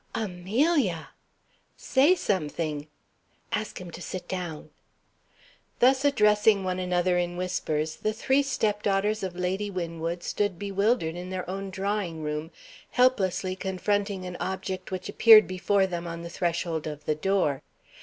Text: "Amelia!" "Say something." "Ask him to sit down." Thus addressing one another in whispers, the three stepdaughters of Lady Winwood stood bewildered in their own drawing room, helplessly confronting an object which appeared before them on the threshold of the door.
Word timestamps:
"Amelia!" 0.15 1.09
"Say 1.77 2.15
something." 2.15 2.87
"Ask 3.51 3.79
him 3.79 3.91
to 3.91 4.01
sit 4.01 4.27
down." 4.27 4.71
Thus 5.77 6.03
addressing 6.03 6.63
one 6.63 6.79
another 6.79 7.19
in 7.19 7.37
whispers, 7.37 7.97
the 7.97 8.11
three 8.11 8.41
stepdaughters 8.41 9.21
of 9.21 9.35
Lady 9.35 9.69
Winwood 9.69 10.23
stood 10.23 10.57
bewildered 10.57 11.15
in 11.15 11.29
their 11.29 11.47
own 11.47 11.69
drawing 11.69 12.23
room, 12.23 12.49
helplessly 12.89 13.55
confronting 13.55 14.25
an 14.25 14.37
object 14.39 14.89
which 14.89 15.07
appeared 15.07 15.45
before 15.45 15.85
them 15.85 16.07
on 16.07 16.23
the 16.23 16.31
threshold 16.31 16.87
of 16.87 17.05
the 17.05 17.13
door. 17.13 17.61